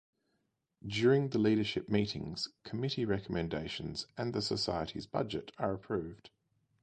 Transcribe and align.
During 0.83 1.29
the 1.29 1.37
Leadership 1.37 1.87
Meetings 1.87 2.47
committee 2.63 3.05
recommendations 3.05 4.07
and 4.17 4.33
the 4.33 4.41
society's 4.41 5.05
budget 5.05 5.51
are 5.59 5.75
approved. 5.75 6.31